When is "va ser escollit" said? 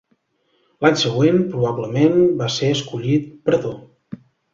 2.39-3.29